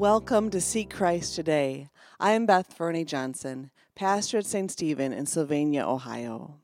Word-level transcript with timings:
Welcome 0.00 0.48
to 0.52 0.62
Seek 0.62 0.88
Christ 0.88 1.34
Today. 1.34 1.90
I 2.18 2.30
am 2.30 2.46
Beth 2.46 2.72
Fernie 2.72 3.04
Johnson, 3.04 3.70
pastor 3.94 4.38
at 4.38 4.46
St. 4.46 4.70
Stephen 4.70 5.12
in 5.12 5.26
Sylvania, 5.26 5.84
Ohio. 5.86 6.54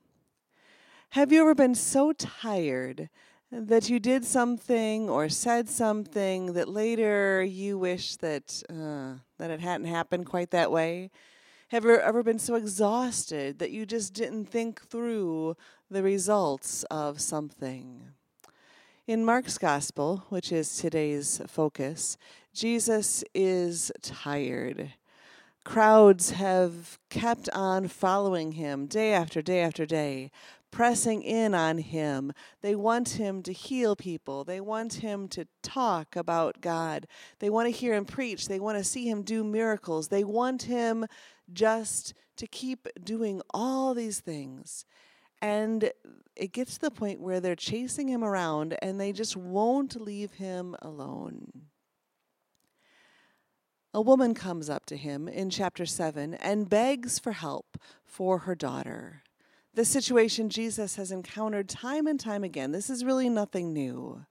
Have 1.10 1.30
you 1.30 1.42
ever 1.42 1.54
been 1.54 1.74
so 1.74 2.14
tired 2.14 3.10
that 3.52 3.90
you 3.90 4.00
did 4.00 4.24
something 4.24 5.10
or 5.10 5.28
said 5.28 5.68
something 5.68 6.54
that 6.54 6.70
later 6.70 7.44
you 7.44 7.76
wish 7.76 8.16
that 8.16 8.62
uh, 8.70 9.20
that 9.36 9.50
it 9.50 9.60
hadn't 9.60 9.88
happened 9.88 10.24
quite 10.24 10.50
that 10.52 10.72
way? 10.72 11.10
Have 11.68 11.84
you 11.84 11.98
ever 11.98 12.22
been 12.22 12.38
so 12.38 12.54
exhausted 12.54 13.58
that 13.58 13.70
you 13.70 13.84
just 13.84 14.14
didn't 14.14 14.46
think 14.46 14.80
through 14.80 15.58
the 15.90 16.02
results 16.02 16.84
of 16.84 17.20
something? 17.20 18.14
In 19.06 19.24
Mark's 19.24 19.56
Gospel, 19.56 20.24
which 20.30 20.50
is 20.50 20.78
today's 20.78 21.40
focus, 21.46 22.18
Jesus 22.56 23.22
is 23.34 23.92
tired. 24.00 24.94
Crowds 25.62 26.30
have 26.30 26.98
kept 27.10 27.50
on 27.50 27.86
following 27.86 28.52
him 28.52 28.86
day 28.86 29.12
after 29.12 29.42
day 29.42 29.60
after 29.60 29.84
day, 29.84 30.30
pressing 30.70 31.22
in 31.22 31.54
on 31.54 31.76
him. 31.76 32.32
They 32.62 32.74
want 32.74 33.10
him 33.10 33.42
to 33.42 33.52
heal 33.52 33.94
people. 33.94 34.42
They 34.42 34.62
want 34.62 34.94
him 34.94 35.28
to 35.28 35.46
talk 35.62 36.16
about 36.16 36.62
God. 36.62 37.06
They 37.40 37.50
want 37.50 37.66
to 37.66 37.78
hear 37.78 37.92
him 37.92 38.06
preach. 38.06 38.48
They 38.48 38.58
want 38.58 38.78
to 38.78 38.84
see 38.84 39.06
him 39.06 39.20
do 39.20 39.44
miracles. 39.44 40.08
They 40.08 40.24
want 40.24 40.62
him 40.62 41.04
just 41.52 42.14
to 42.38 42.46
keep 42.46 42.88
doing 43.04 43.42
all 43.52 43.92
these 43.92 44.20
things. 44.20 44.86
And 45.42 45.90
it 46.34 46.54
gets 46.54 46.76
to 46.76 46.80
the 46.80 46.90
point 46.90 47.20
where 47.20 47.38
they're 47.38 47.54
chasing 47.54 48.08
him 48.08 48.24
around 48.24 48.78
and 48.80 48.98
they 48.98 49.12
just 49.12 49.36
won't 49.36 50.00
leave 50.00 50.32
him 50.32 50.74
alone. 50.80 51.66
A 53.96 54.02
woman 54.02 54.34
comes 54.34 54.68
up 54.68 54.84
to 54.86 54.96
him 54.98 55.26
in 55.26 55.48
chapter 55.48 55.86
7 55.86 56.34
and 56.34 56.68
begs 56.68 57.18
for 57.18 57.32
help 57.32 57.78
for 58.04 58.40
her 58.40 58.54
daughter. 58.54 59.22
This 59.72 59.88
situation 59.88 60.50
Jesus 60.50 60.96
has 60.96 61.10
encountered 61.10 61.66
time 61.66 62.06
and 62.06 62.20
time 62.20 62.44
again. 62.44 62.72
This 62.72 62.90
is 62.90 63.06
really 63.06 63.30
nothing 63.30 63.72
new. 63.72 64.26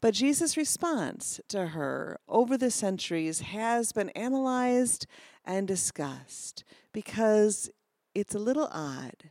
But 0.00 0.14
Jesus' 0.14 0.56
response 0.56 1.40
to 1.50 1.68
her 1.68 2.18
over 2.26 2.58
the 2.58 2.72
centuries 2.72 3.38
has 3.38 3.92
been 3.92 4.08
analyzed 4.16 5.06
and 5.44 5.68
discussed 5.68 6.64
because 6.92 7.70
it's 8.16 8.34
a 8.34 8.40
little 8.40 8.68
odd. 8.72 9.30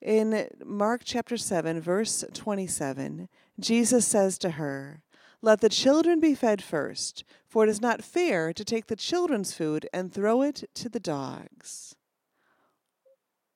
In 0.00 0.48
Mark 0.64 1.02
chapter 1.04 1.36
7, 1.36 1.80
verse 1.80 2.24
27, 2.32 3.28
Jesus 3.60 4.04
says 4.04 4.36
to 4.38 4.50
her, 4.50 5.04
Let 5.42 5.60
the 5.60 5.68
children 5.68 6.20
be 6.20 6.36
fed 6.36 6.62
first, 6.62 7.24
for 7.48 7.64
it 7.64 7.68
is 7.68 7.80
not 7.80 8.04
fair 8.04 8.52
to 8.52 8.64
take 8.64 8.86
the 8.86 8.96
children's 8.96 9.52
food 9.52 9.88
and 9.92 10.12
throw 10.12 10.42
it 10.42 10.70
to 10.74 10.88
the 10.88 11.00
dogs. 11.00 11.96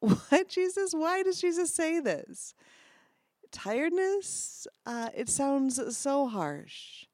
What, 0.01 0.49
Jesus? 0.49 0.93
Why 0.93 1.23
does 1.23 1.41
Jesus 1.41 1.73
say 1.73 2.01
this? 2.01 2.55
Tiredness? 3.51 4.67
Uh, 4.85 5.09
it 5.17 5.29
sounds 5.29 5.97
so 5.97 6.29
harsh. 6.29 7.07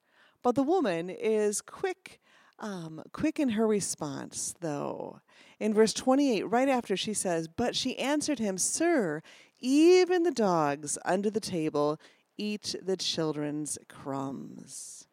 But 0.42 0.56
the 0.56 0.64
woman 0.64 1.08
is 1.08 1.60
quick 1.60 2.20
um, 2.62 3.02
quick 3.12 3.40
in 3.40 3.50
her 3.50 3.66
response, 3.66 4.54
though. 4.60 5.20
In 5.58 5.74
verse 5.74 5.92
28, 5.92 6.44
right 6.44 6.68
after 6.68 6.96
she 6.96 7.12
says, 7.12 7.48
But 7.48 7.74
she 7.74 7.98
answered 7.98 8.38
him, 8.38 8.56
Sir, 8.56 9.20
even 9.60 10.22
the 10.22 10.30
dogs 10.30 10.96
under 11.04 11.28
the 11.28 11.40
table 11.40 12.00
eat 12.42 12.74
the 12.82 12.96
children's 12.96 13.78
crumbs. 13.88 15.06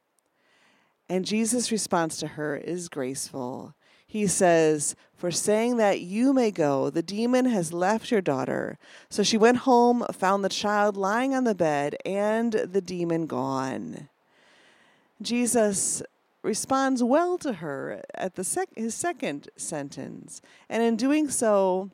And 1.07 1.25
Jesus' 1.25 1.71
response 1.71 2.17
to 2.17 2.27
her 2.27 2.55
is 2.55 2.89
graceful. 2.89 3.75
He 4.07 4.25
says, 4.25 4.95
For 5.15 5.29
saying 5.29 5.77
that 5.77 6.01
you 6.01 6.33
may 6.33 6.49
go, 6.49 6.89
the 6.89 7.03
demon 7.03 7.45
has 7.45 7.71
left 7.71 8.09
your 8.09 8.21
daughter. 8.21 8.79
So 9.09 9.21
she 9.21 9.37
went 9.37 9.57
home, 9.57 10.05
found 10.11 10.43
the 10.43 10.49
child 10.49 10.97
lying 10.97 11.35
on 11.35 11.43
the 11.43 11.55
bed, 11.55 11.95
and 12.05 12.53
the 12.53 12.81
demon 12.81 13.27
gone. 13.27 14.09
Jesus 15.21 16.01
responds 16.41 17.03
well 17.03 17.37
to 17.37 17.53
her 17.53 18.01
at 18.15 18.35
the 18.35 18.43
sec- 18.43 18.75
his 18.75 18.95
second 18.95 19.49
sentence, 19.57 20.41
and 20.69 20.81
in 20.81 20.95
doing 20.95 21.29
so, 21.29 21.91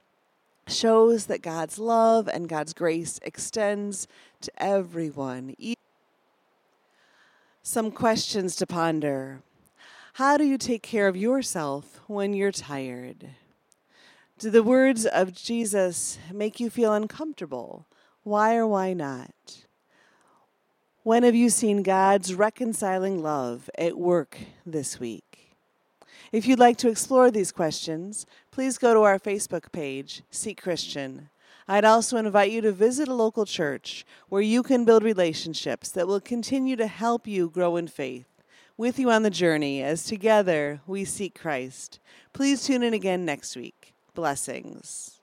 shows 0.67 1.27
that 1.27 1.41
God's 1.41 1.77
love 1.77 2.27
and 2.27 2.49
God's 2.49 2.73
grace 2.73 3.19
extends 3.23 4.07
to 4.41 4.51
everyone. 4.57 5.55
Some 7.61 7.91
questions 7.91 8.55
to 8.57 8.67
ponder. 8.67 9.41
How 10.13 10.37
do 10.37 10.43
you 10.43 10.57
take 10.57 10.81
care 10.81 11.07
of 11.07 11.17
yourself 11.17 11.99
when 12.07 12.33
you're 12.33 12.51
tired? 12.51 13.29
Do 14.37 14.49
the 14.49 14.63
words 14.63 15.05
of 15.05 15.33
Jesus 15.33 16.19
make 16.31 16.59
you 16.59 16.69
feel 16.69 16.93
uncomfortable? 16.93 17.85
Why 18.23 18.55
or 18.55 18.67
why 18.67 18.93
not? 18.93 19.65
When 21.03 21.23
have 21.23 21.35
you 21.35 21.49
seen 21.49 21.83
God's 21.83 22.33
reconciling 22.33 23.21
love 23.21 23.69
at 23.77 23.97
work 23.97 24.39
this 24.65 24.99
week? 24.99 25.55
If 26.31 26.47
you'd 26.47 26.59
like 26.59 26.77
to 26.77 26.89
explore 26.89 27.29
these 27.29 27.51
questions, 27.51 28.25
please 28.55 28.77
go 28.77 28.93
to 28.93 29.01
our 29.01 29.19
Facebook 29.19 29.69
page, 29.73 30.23
Seek 30.31 30.61
Christian. 30.61 31.29
I'd 31.67 31.83
also 31.83 32.15
invite 32.15 32.51
you 32.51 32.61
to 32.61 32.71
visit 32.71 33.09
a 33.09 33.13
local 33.13 33.45
church 33.45 34.05
where 34.29 34.41
you 34.41 34.63
can 34.63 34.85
build 34.85 35.03
relationships 35.03 35.91
that 35.91 36.07
will 36.07 36.21
continue 36.21 36.77
to 36.77 36.87
help 36.87 37.27
you 37.27 37.49
grow 37.49 37.75
in 37.75 37.89
faith. 37.89 38.29
With 38.77 38.97
you 38.97 39.11
on 39.11 39.23
the 39.23 39.29
journey 39.29 39.83
as 39.83 40.05
together 40.05 40.79
we 40.87 41.03
seek 41.03 41.37
Christ. 41.37 41.99
Please 42.31 42.63
tune 42.63 42.81
in 42.81 42.93
again 42.93 43.25
next 43.25 43.57
week. 43.57 43.93
Blessings. 44.13 45.14